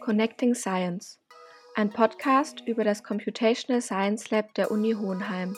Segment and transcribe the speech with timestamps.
[0.00, 1.18] Connecting Science,
[1.74, 5.54] ein Podcast über das Computational Science Lab der Uni Hohenheim.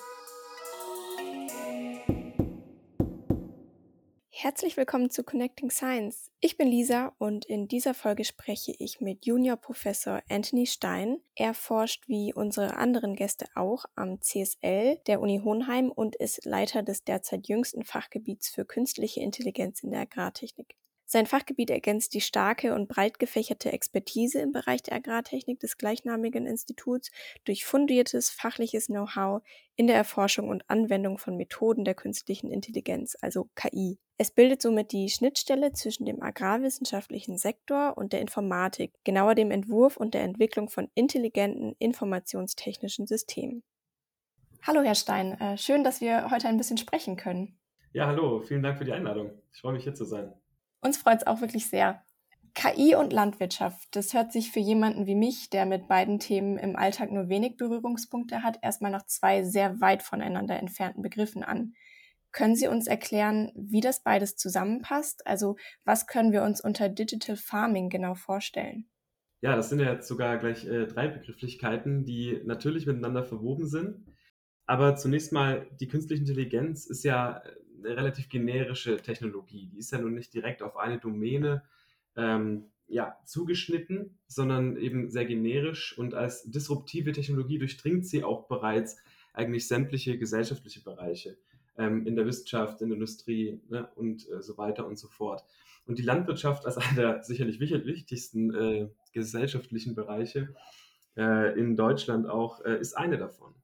[4.30, 6.32] Herzlich willkommen zu Connecting Science.
[6.40, 11.18] Ich bin Lisa und in dieser Folge spreche ich mit Juniorprofessor Anthony Stein.
[11.36, 16.82] Er forscht wie unsere anderen Gäste auch am CSL der Uni Hohenheim und ist Leiter
[16.82, 20.74] des derzeit jüngsten Fachgebiets für künstliche Intelligenz in der Agrartechnik.
[21.12, 26.46] Sein Fachgebiet ergänzt die starke und breit gefächerte Expertise im Bereich der Agrartechnik des gleichnamigen
[26.46, 27.10] Instituts
[27.44, 29.42] durch fundiertes fachliches Know-how
[29.76, 33.98] in der Erforschung und Anwendung von Methoden der künstlichen Intelligenz, also KI.
[34.16, 39.98] Es bildet somit die Schnittstelle zwischen dem agrarwissenschaftlichen Sektor und der Informatik, genauer dem Entwurf
[39.98, 43.62] und der Entwicklung von intelligenten informationstechnischen Systemen.
[44.62, 45.38] Hallo, Herr Stein.
[45.38, 47.58] Äh, schön, dass wir heute ein bisschen sprechen können.
[47.92, 48.40] Ja, hallo.
[48.40, 49.32] Vielen Dank für die Einladung.
[49.52, 50.32] Ich freue mich, hier zu sein.
[50.82, 52.02] Uns freut es auch wirklich sehr.
[52.54, 56.76] KI und Landwirtschaft, das hört sich für jemanden wie mich, der mit beiden Themen im
[56.76, 61.72] Alltag nur wenig Berührungspunkte hat, erstmal nach zwei sehr weit voneinander entfernten Begriffen an.
[62.30, 65.26] Können Sie uns erklären, wie das beides zusammenpasst?
[65.26, 68.86] Also was können wir uns unter Digital Farming genau vorstellen?
[69.40, 74.04] Ja, das sind ja jetzt sogar gleich äh, drei Begrifflichkeiten, die natürlich miteinander verwoben sind.
[74.66, 77.42] Aber zunächst mal, die künstliche Intelligenz ist ja
[77.84, 79.66] eine relativ generische Technologie.
[79.66, 81.62] Die ist ja nun nicht direkt auf eine Domäne
[82.16, 88.98] ähm, ja, zugeschnitten, sondern eben sehr generisch und als disruptive Technologie durchdringt sie auch bereits
[89.32, 91.38] eigentlich sämtliche gesellschaftliche Bereiche
[91.78, 95.42] ähm, in der Wissenschaft, in der Industrie ne, und äh, so weiter und so fort.
[95.86, 100.54] Und die Landwirtschaft als einer der sicherlich wichtigsten äh, gesellschaftlichen Bereiche
[101.16, 103.54] äh, in Deutschland auch äh, ist eine davon.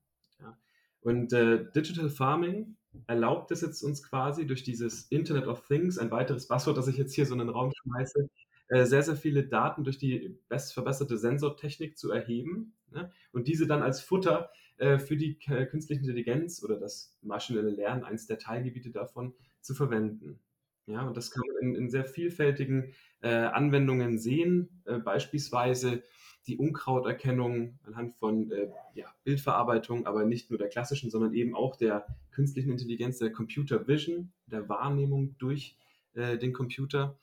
[0.40, 0.58] Ja.
[1.00, 2.76] Und äh, Digital Farming
[3.06, 6.96] erlaubt es jetzt uns quasi durch dieses Internet of Things, ein weiteres Passwort, das ich
[6.96, 8.28] jetzt hier so in den Raum schmeiße,
[8.68, 13.10] äh, sehr, sehr viele Daten durch die best verbesserte Sensortechnik zu erheben ne?
[13.32, 18.26] und diese dann als Futter äh, für die künstliche Intelligenz oder das maschinelle Lernen, eines
[18.26, 20.40] der Teilgebiete davon, zu verwenden.
[20.86, 26.02] Ja, und das kann man in, in sehr vielfältigen äh, Anwendungen sehen, äh, beispielsweise
[26.46, 31.76] die Unkrauterkennung anhand von äh, ja, Bildverarbeitung, aber nicht nur der klassischen, sondern eben auch
[31.76, 35.76] der künstlichen Intelligenz, der Computer Vision, der Wahrnehmung durch
[36.14, 37.18] äh, den Computer,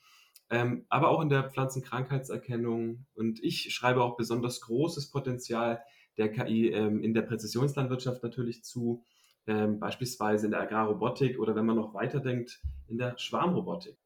[0.50, 3.06] ähm, aber auch in der Pflanzenkrankheitserkennung.
[3.16, 5.82] Und ich schreibe auch besonders großes Potenzial
[6.18, 9.04] der KI ähm, in der Präzisionslandwirtschaft natürlich zu,
[9.48, 13.98] ähm, beispielsweise in der Agrarrobotik oder wenn man noch weiterdenkt, in der Schwarmrobotik.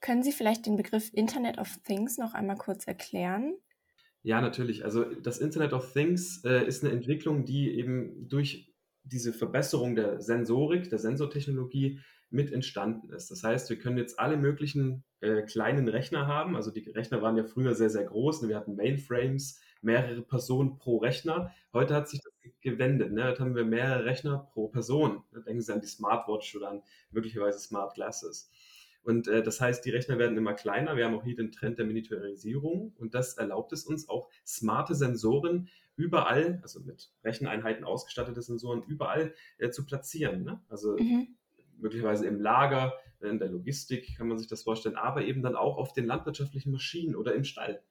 [0.00, 3.54] Können Sie vielleicht den Begriff Internet of Things noch einmal kurz erklären?
[4.22, 4.84] Ja, natürlich.
[4.84, 8.74] Also das Internet of Things äh, ist eine Entwicklung, die eben durch
[9.04, 13.30] diese Verbesserung der Sensorik, der Sensortechnologie mit entstanden ist.
[13.30, 16.56] Das heißt, wir können jetzt alle möglichen äh, kleinen Rechner haben.
[16.56, 18.42] Also die Rechner waren ja früher sehr, sehr groß.
[18.42, 18.48] Ne?
[18.48, 21.52] Wir hatten Mainframes, mehrere Personen pro Rechner.
[21.72, 23.12] Heute hat sich das gewendet.
[23.12, 23.24] Ne?
[23.24, 25.22] Heute haben wir mehrere Rechner pro Person.
[25.32, 28.50] Denken Sie an die Smartwatch oder an möglicherweise Smart Glasses.
[29.02, 30.96] Und äh, das heißt, die Rechner werden immer kleiner.
[30.96, 34.94] Wir haben auch hier den Trend der Miniaturisierung und das erlaubt es uns auch smarte
[34.94, 40.44] Sensoren überall, also mit Recheneinheiten ausgestattete Sensoren überall äh, zu platzieren.
[40.44, 40.60] Ne?
[40.68, 41.36] Also mhm.
[41.78, 45.76] möglicherweise im Lager, in der Logistik kann man sich das vorstellen, aber eben dann auch
[45.76, 47.82] auf den landwirtschaftlichen Maschinen oder im Stall.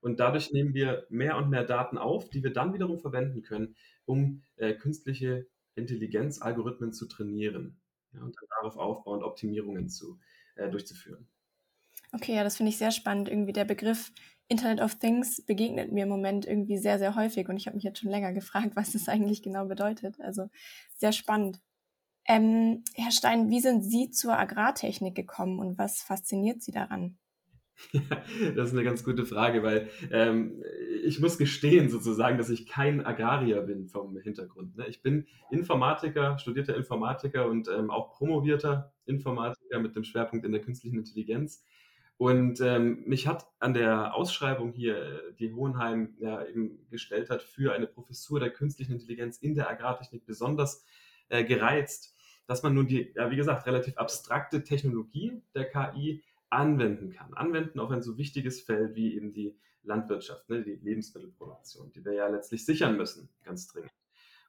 [0.00, 3.74] Und dadurch nehmen wir mehr und mehr Daten auf, die wir dann wiederum verwenden können,
[4.04, 7.80] um äh, künstliche Intelligenzalgorithmen zu trainieren
[8.16, 10.18] ja, und dann darauf aufbauend Optimierungen zu
[10.56, 11.28] äh, durchzuführen.
[12.12, 13.28] Okay, ja, das finde ich sehr spannend.
[13.28, 14.12] Irgendwie der Begriff
[14.48, 17.84] Internet of Things begegnet mir im Moment irgendwie sehr, sehr häufig und ich habe mich
[17.84, 20.20] jetzt schon länger gefragt, was das eigentlich genau bedeutet.
[20.20, 20.48] Also
[20.96, 21.60] sehr spannend.
[22.28, 27.18] Ähm, Herr Stein, wie sind Sie zur Agrartechnik gekommen und was fasziniert Sie daran?
[28.54, 30.62] das ist eine ganz gute Frage, weil ähm,
[31.04, 34.76] ich muss gestehen sozusagen, dass ich kein Agrarier bin vom Hintergrund.
[34.76, 34.86] Ne?
[34.88, 40.62] Ich bin Informatiker, studierter Informatiker und ähm, auch promovierter Informatiker mit dem Schwerpunkt in der
[40.62, 41.64] künstlichen Intelligenz.
[42.18, 47.74] Und ähm, mich hat an der Ausschreibung hier, die Hohenheim ja eben gestellt hat, für
[47.74, 50.82] eine Professur der künstlichen Intelligenz in der Agrartechnik besonders
[51.28, 52.14] äh, gereizt,
[52.46, 56.22] dass man nun die, ja, wie gesagt, relativ abstrakte Technologie der KI
[56.56, 57.34] anwenden kann.
[57.34, 62.14] Anwenden auf ein so wichtiges Feld wie eben die Landwirtschaft, ne, die Lebensmittelproduktion, die wir
[62.14, 63.92] ja letztlich sichern müssen, ganz dringend.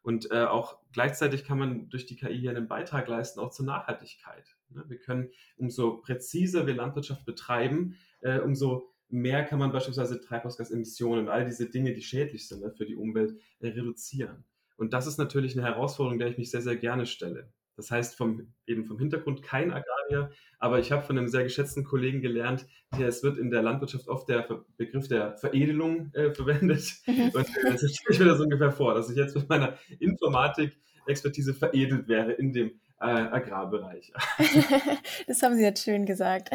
[0.02, 3.66] Und äh, auch gleichzeitig kann man durch die KI hier einen Beitrag leisten, auch zur
[3.66, 4.56] Nachhaltigkeit.
[4.70, 4.86] Ne?
[4.88, 11.30] Wir können, umso präziser wir Landwirtschaft betreiben, äh, umso mehr kann man beispielsweise Treibhausgasemissionen und
[11.30, 14.46] all diese Dinge, die schädlich sind ne, für die Umwelt, äh, reduzieren.
[14.78, 17.52] Und das ist natürlich eine Herausforderung, der ich mich sehr, sehr gerne stelle.
[17.78, 21.84] Das heißt vom, eben vom Hintergrund kein Agrarier, aber ich habe von einem sehr geschätzten
[21.84, 22.66] Kollegen gelernt,
[22.98, 24.48] der, es wird in der Landwirtschaft oft der
[24.78, 26.92] Begriff der Veredelung äh, verwendet.
[27.06, 27.32] Mhm.
[27.34, 31.54] Und äh, das stelle ich mir das ungefähr vor, dass ich jetzt mit meiner Informatik-Expertise
[31.54, 34.12] veredelt wäre in dem äh, Agrarbereich.
[35.28, 36.50] das haben Sie jetzt schön gesagt.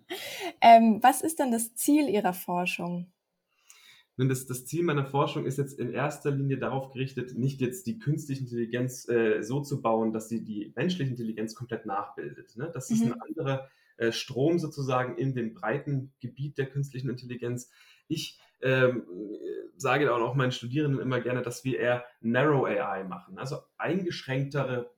[0.60, 3.10] ähm, was ist dann das Ziel Ihrer Forschung?
[4.18, 7.86] Nun, das, das Ziel meiner Forschung ist jetzt in erster Linie darauf gerichtet, nicht jetzt
[7.86, 12.56] die künstliche Intelligenz äh, so zu bauen, dass sie die menschliche Intelligenz komplett nachbildet.
[12.56, 12.68] Ne?
[12.74, 13.12] Das ist mhm.
[13.12, 17.70] ein anderer äh, Strom sozusagen in dem breiten Gebiet der künstlichen Intelligenz.
[18.08, 19.04] Ich ähm,
[19.76, 24.90] sage auch meinen Studierenden immer gerne, dass wir eher Narrow AI machen, also eingeschränktere,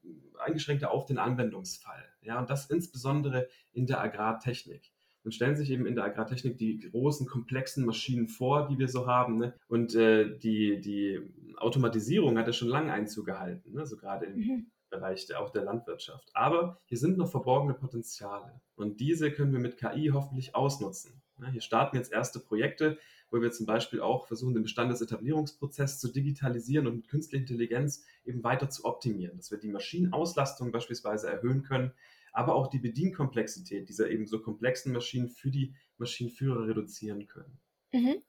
[0.42, 2.06] eingeschränkter auf den Anwendungsfall.
[2.22, 6.78] Ja, und das insbesondere in der Agrartechnik dann stellen sich eben in der Agrartechnik die
[6.78, 9.38] großen, komplexen Maschinen vor, die wir so haben.
[9.38, 9.54] Ne?
[9.68, 11.20] Und äh, die, die
[11.56, 13.86] Automatisierung hat ja schon lange Einzug gehalten, ne?
[13.86, 14.66] so gerade im mhm.
[14.88, 16.30] Bereich der, auch der Landwirtschaft.
[16.34, 18.60] Aber hier sind noch verborgene Potenziale.
[18.74, 21.22] Und diese können wir mit KI hoffentlich ausnutzen.
[21.38, 21.50] Ne?
[21.50, 22.98] Hier starten jetzt erste Projekte,
[23.30, 28.42] wo wir zum Beispiel auch versuchen, den Bestandesetablierungsprozess zu digitalisieren und mit künstlicher Intelligenz eben
[28.42, 31.92] weiter zu optimieren, dass wir die Maschinenauslastung beispielsweise erhöhen können,
[32.32, 37.58] aber auch die Bedienkomplexität dieser eben so komplexen Maschinen für die Maschinenführer reduzieren können.
[37.92, 38.22] Mhm.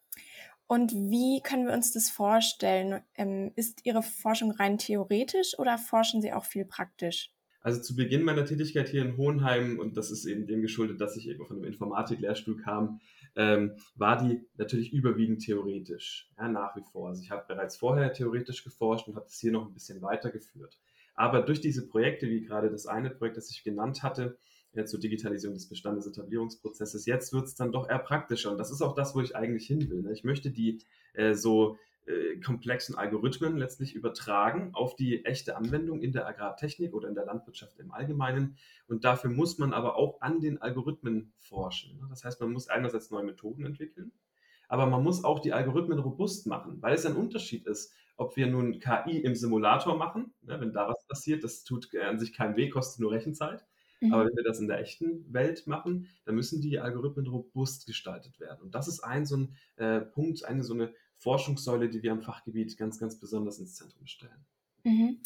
[0.68, 3.02] Und wie können wir uns das vorstellen?
[3.16, 7.34] Ähm, ist Ihre Forschung rein theoretisch oder forschen Sie auch viel praktisch?
[7.62, 11.16] Also zu Beginn meiner Tätigkeit hier in Hohenheim, und das ist eben dem geschuldet, dass
[11.16, 13.02] ich eben von einem Informatik-Lehrstuhl kam,
[13.36, 17.10] ähm, war die natürlich überwiegend theoretisch, ja, nach wie vor.
[17.10, 20.80] Also ich habe bereits vorher theoretisch geforscht und habe das hier noch ein bisschen weitergeführt.
[21.22, 24.40] Aber durch diese Projekte, wie gerade das eine Projekt, das ich genannt hatte,
[24.74, 28.50] ja, zur Digitalisierung des Bestandesetablierungsprozesses, jetzt wird es dann doch eher praktischer.
[28.50, 30.02] Und das ist auch das, wo ich eigentlich hin will.
[30.02, 30.14] Ne?
[30.14, 30.82] Ich möchte die
[31.14, 31.78] äh, so
[32.08, 37.26] äh, komplexen Algorithmen letztlich übertragen auf die echte Anwendung in der Agrartechnik oder in der
[37.26, 38.58] Landwirtschaft im Allgemeinen.
[38.88, 42.00] Und dafür muss man aber auch an den Algorithmen forschen.
[42.00, 42.08] Ne?
[42.10, 44.12] Das heißt, man muss einerseits neue Methoden entwickeln,
[44.72, 48.48] aber man muss auch die Algorithmen robust machen, weil es ein Unterschied ist, ob wir
[48.48, 52.56] nun KI im Simulator machen, ne, wenn da was passiert, das tut an sich keinen
[52.56, 53.66] weh, kostet nur Rechenzeit.
[54.00, 54.14] Mhm.
[54.14, 58.40] Aber wenn wir das in der echten Welt machen, dann müssen die Algorithmen robust gestaltet
[58.40, 58.62] werden.
[58.62, 62.22] Und das ist ein so ein äh, Punkt, eine so eine Forschungssäule, die wir am
[62.22, 64.46] Fachgebiet ganz, ganz besonders ins Zentrum stellen.
[64.86, 65.20] Mhm.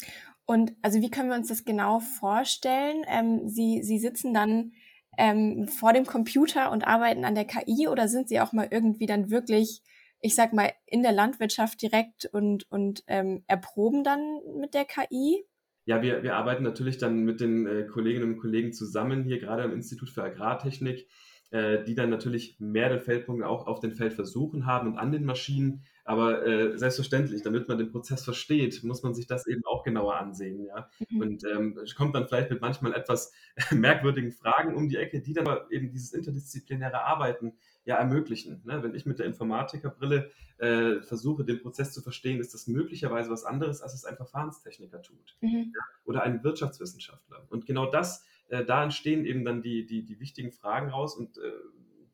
[0.44, 3.04] Und also wie können wir uns das genau vorstellen?
[3.06, 4.72] Ähm, Sie, Sie sitzen dann
[5.18, 9.06] ähm, vor dem Computer und arbeiten an der KI oder sind Sie auch mal irgendwie
[9.06, 9.82] dann wirklich
[10.20, 15.44] ich sag mal, in der Landwirtschaft direkt und, und ähm, erproben dann mit der KI?
[15.84, 19.62] Ja, wir, wir arbeiten natürlich dann mit den äh, Kolleginnen und Kollegen zusammen, hier gerade
[19.62, 21.06] am Institut für Agrartechnik,
[21.50, 25.24] äh, die dann natürlich mehr den Feldpunkt auch auf den Feldversuchen haben und an den
[25.24, 25.84] Maschinen.
[26.06, 30.16] Aber äh, selbstverständlich, damit man den Prozess versteht, muss man sich das eben auch genauer
[30.16, 30.64] ansehen.
[30.64, 30.88] Ja?
[31.08, 31.20] Mhm.
[31.20, 33.32] Und ähm, kommt dann vielleicht mit manchmal etwas
[33.72, 37.54] merkwürdigen Fragen um die Ecke, die dann aber eben dieses interdisziplinäre Arbeiten
[37.84, 38.62] ja ermöglichen.
[38.64, 38.84] Ne?
[38.84, 43.44] Wenn ich mit der Informatikerbrille äh, versuche, den Prozess zu verstehen, ist das möglicherweise was
[43.44, 45.72] anderes, als es ein Verfahrenstechniker tut mhm.
[45.74, 45.82] ja?
[46.04, 47.46] oder ein Wirtschaftswissenschaftler.
[47.50, 51.36] Und genau das, äh, da entstehen eben dann die, die, die wichtigen Fragen raus und
[51.38, 51.50] äh,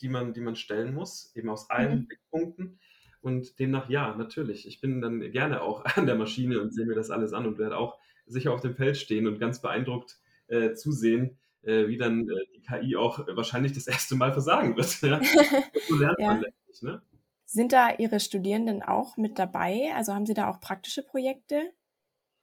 [0.01, 2.07] die, man, die man stellen muss, eben aus allen mhm.
[2.07, 2.79] Blickpunkten.
[3.23, 4.67] Und demnach ja, natürlich.
[4.67, 7.59] Ich bin dann gerne auch an der Maschine und sehe mir das alles an und
[7.59, 12.29] werde auch sicher auf dem Feld stehen und ganz beeindruckt äh, zusehen, äh, wie dann
[12.29, 15.01] äh, die KI auch wahrscheinlich das erste Mal versagen wird.
[15.03, 15.21] Ja?
[15.89, 16.27] So lernt ja.
[16.35, 16.83] man letztlich.
[16.83, 17.03] Ne?
[17.45, 19.93] Sind da Ihre Studierenden auch mit dabei?
[19.95, 21.73] Also haben Sie da auch praktische Projekte?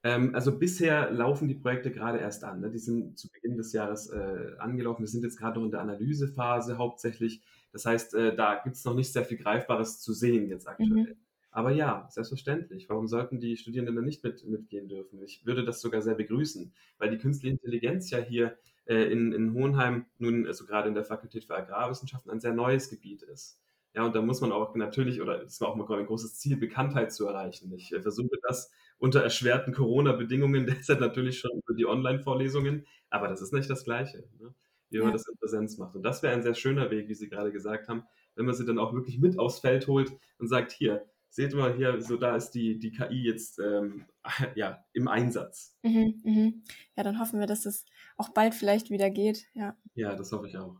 [0.03, 2.62] Ähm, also bisher laufen die Projekte gerade erst an.
[2.62, 2.69] Ne?
[2.69, 5.01] Die sind zu Beginn des Jahres äh, angelaufen.
[5.01, 7.41] Wir sind jetzt gerade noch in der Analysephase hauptsächlich.
[7.71, 10.89] Das heißt, äh, da gibt es noch nicht sehr viel Greifbares zu sehen jetzt aktuell.
[10.89, 11.15] Mhm.
[11.51, 12.89] Aber ja, selbstverständlich.
[12.89, 15.21] Warum sollten die Studierenden dann nicht mit, mitgehen dürfen?
[15.23, 19.53] Ich würde das sogar sehr begrüßen, weil die künstliche Intelligenz ja hier äh, in, in
[19.53, 23.59] Hohenheim nun, also gerade in der Fakultät für Agrarwissenschaften, ein sehr neues Gebiet ist.
[23.95, 26.57] Ja, und da muss man auch natürlich, oder es war auch mal ein großes Ziel,
[26.57, 27.73] Bekanntheit zu erreichen.
[27.73, 33.41] Ich äh, versuche das unter erschwerten Corona-Bedingungen derzeit natürlich schon über die Online-Vorlesungen, aber das
[33.41, 34.53] ist nicht das Gleiche, ne?
[34.89, 35.03] Wie ja.
[35.03, 35.96] man das in Präsenz macht.
[35.96, 38.03] Und das wäre ein sehr schöner Weg, wie Sie gerade gesagt haben,
[38.36, 41.75] wenn man sie dann auch wirklich mit aufs Feld holt und sagt, hier, seht mal
[41.75, 44.05] hier, so da ist die, die KI jetzt ähm,
[44.55, 45.77] ja, im Einsatz.
[45.84, 46.63] Mhm, mhm.
[46.96, 47.86] Ja, dann hoffen wir, dass es
[48.17, 49.48] auch bald vielleicht wieder geht.
[49.53, 49.75] Ja.
[49.93, 50.77] ja, das hoffe ich auch.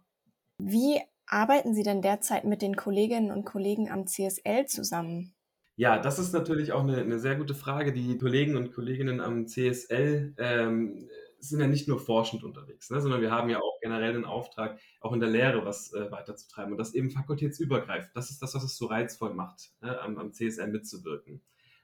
[0.58, 5.34] Wie arbeiten Sie denn derzeit mit den Kolleginnen und Kollegen am CSL zusammen?
[5.76, 7.94] Ja, das ist natürlich auch eine, eine sehr gute Frage.
[7.94, 11.08] Die Kollegen und Kolleginnen am CSL ähm,
[11.40, 14.80] sind ja nicht nur forschend unterwegs, ne, sondern wir haben ja auch generell den Auftrag,
[15.00, 18.16] auch in der Lehre was äh, weiterzutreiben und das eben fakultätsübergreifend.
[18.16, 21.42] Das ist das, was es so reizvoll macht, ne, am, am, CSL mitzuwirken.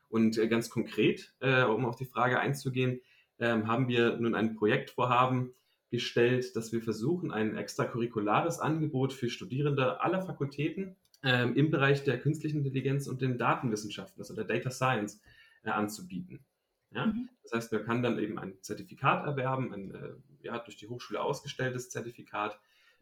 [0.10, 3.02] Und äh, ganz konkret, äh, um auf die Frage einzugehen,
[3.40, 5.54] ähm, haben wir nun ein Projektvorhaben
[5.90, 12.20] gestellt, dass wir versuchen, ein extracurriculares Angebot für Studierende aller Fakultäten ähm, im Bereich der
[12.20, 15.22] künstlichen Intelligenz und den Datenwissenschaften, also der Data Science,
[15.64, 16.46] äh, anzubieten.
[16.92, 17.08] Ja?
[17.08, 17.30] Mhm.
[17.44, 21.22] Das heißt, man kann dann eben ein Zertifikat erwerben, ein äh, ja, durch die Hochschule
[21.22, 22.60] ausgestelltes Zertifikat,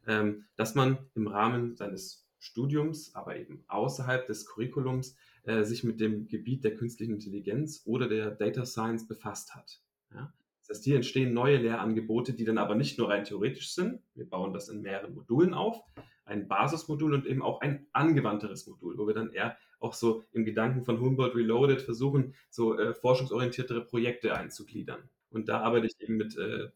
[0.07, 5.99] ähm, dass man im Rahmen seines Studiums, aber eben außerhalb des Curriculums, äh, sich mit
[5.99, 9.79] dem Gebiet der künstlichen Intelligenz oder der Data Science befasst hat.
[10.13, 10.33] Ja?
[10.61, 14.01] Das heißt, hier entstehen neue Lehrangebote, die dann aber nicht nur rein theoretisch sind.
[14.15, 15.83] Wir bauen das in mehreren Modulen auf.
[16.25, 20.45] Ein Basismodul und eben auch ein angewandteres Modul, wo wir dann eher auch so im
[20.45, 25.09] Gedanken von Humboldt Reloaded versuchen, so äh, forschungsorientiertere Projekte einzugliedern.
[25.29, 26.69] Und da arbeite ich eben mit äh,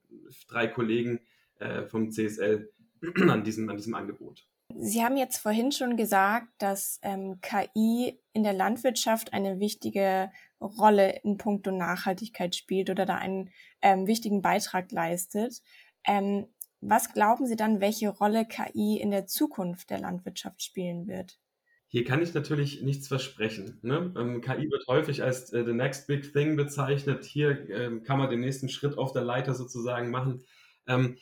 [0.48, 1.20] drei Kollegen
[1.60, 2.70] äh, vom CSL
[3.30, 4.46] an diesem, an diesem Angebot.
[4.76, 11.22] Sie haben jetzt vorhin schon gesagt, dass ähm, KI in der Landwirtschaft eine wichtige Rolle
[11.24, 13.50] in puncto Nachhaltigkeit spielt oder da einen
[13.82, 15.62] ähm, wichtigen Beitrag leistet.
[16.06, 16.48] Ähm,
[16.82, 21.40] was glauben Sie dann, welche Rolle KI in der Zukunft der Landwirtschaft spielen wird?
[21.90, 23.80] Hier kann ich natürlich nichts versprechen.
[23.82, 24.14] Ne?
[24.18, 27.24] Ähm, KI wird häufig als äh, the next big thing bezeichnet.
[27.24, 30.44] Hier ähm, kann man den nächsten Schritt auf der Leiter sozusagen machen.
[30.86, 31.18] Ähm,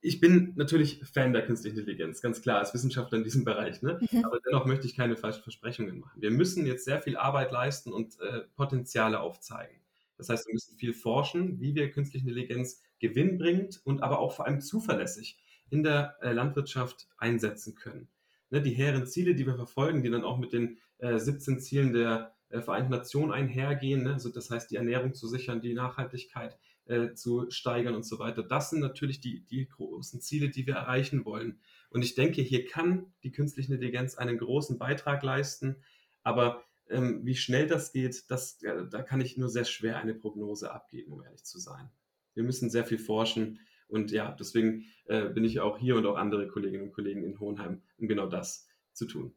[0.00, 3.80] ich bin natürlich Fan der künstlichen Intelligenz, ganz klar, als Wissenschaftler in diesem Bereich.
[3.82, 4.00] Ne?
[4.10, 4.24] Mhm.
[4.24, 6.20] Aber dennoch möchte ich keine falschen Versprechungen machen.
[6.20, 9.80] Wir müssen jetzt sehr viel Arbeit leisten und äh, Potenziale aufzeigen.
[10.18, 14.46] Das heißt, wir müssen viel forschen, wie wir künstliche Intelligenz gewinnbringend und aber auch vor
[14.46, 15.38] allem zuverlässig
[15.70, 18.08] in der äh, Landwirtschaft einsetzen können
[18.50, 21.92] ne, die hehren Ziele, die wir verfolgen, die dann auch mit den äh, 17 Zielen
[21.92, 24.14] der äh, Vereinten Nationen einhergehen, ne?
[24.14, 28.42] also das heißt die Ernährung zu sichern, die Nachhaltigkeit äh, zu steigern und so weiter.
[28.42, 31.58] Das sind natürlich die, die großen Ziele, die wir erreichen wollen.
[31.90, 35.76] Und ich denke, hier kann die künstliche Intelligenz einen großen Beitrag leisten,
[36.22, 40.72] aber ähm, wie schnell das geht, das, da kann ich nur sehr schwer eine Prognose
[40.72, 41.90] abgeben, um ehrlich zu sein.
[42.34, 46.16] Wir müssen sehr viel forschen und ja, deswegen äh, bin ich auch hier und auch
[46.16, 49.34] andere Kolleginnen und Kollegen in Hohenheim, um genau das zu tun.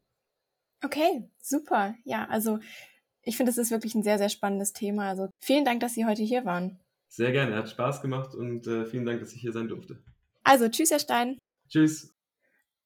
[0.82, 1.94] Okay, super.
[2.04, 2.58] Ja, also
[3.22, 5.08] ich finde, es ist wirklich ein sehr, sehr spannendes Thema.
[5.08, 6.78] Also vielen Dank, dass Sie heute hier waren.
[7.08, 10.02] Sehr gerne, hat Spaß gemacht und äh, vielen Dank, dass ich hier sein durfte.
[10.42, 11.38] Also, tschüss, Herr Stein.
[11.68, 12.14] Tschüss.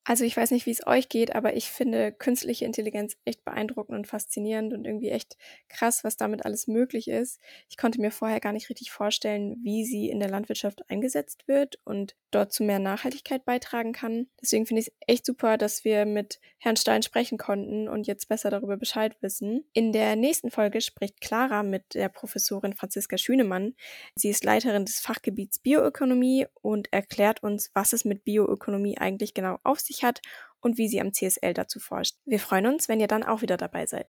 [0.07, 3.97] Also ich weiß nicht, wie es euch geht, aber ich finde künstliche Intelligenz echt beeindruckend
[3.97, 5.39] und faszinierend und irgendwie echt
[5.71, 7.41] krass, was damit alles möglich ist.
[7.71, 11.79] Ich konnte mir vorher gar nicht richtig vorstellen, wie sie in der Landwirtschaft eingesetzt wird
[11.85, 14.27] und dort zu mehr Nachhaltigkeit beitragen kann.
[14.43, 18.29] Deswegen finde ich es echt super, dass wir mit Herrn Stein sprechen konnten und jetzt
[18.29, 19.65] besser darüber Bescheid wissen.
[19.73, 23.75] In der nächsten Folge spricht Clara mit der Professorin Franziska Schünemann.
[24.17, 29.59] Sie ist Leiterin des Fachgebiets Bioökonomie und erklärt uns, was es mit Bioökonomie eigentlich genau
[29.63, 30.21] auf sich sich hat
[30.61, 32.17] und wie sie am CSL dazu forscht.
[32.25, 34.09] Wir freuen uns, wenn ihr dann auch wieder dabei seid.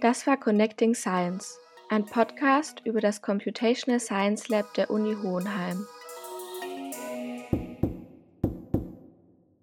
[0.00, 5.86] Das war Connecting Science, ein Podcast über das Computational Science Lab der Uni Hohenheim.